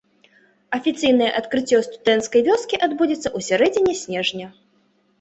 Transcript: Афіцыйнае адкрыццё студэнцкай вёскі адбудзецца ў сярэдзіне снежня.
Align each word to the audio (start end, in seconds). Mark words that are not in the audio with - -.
Афіцыйнае 0.77 1.27
адкрыццё 1.41 1.83
студэнцкай 1.89 2.41
вёскі 2.49 2.83
адбудзецца 2.89 3.27
ў 3.37 3.51
сярэдзіне 3.53 3.93
снежня. 4.05 4.47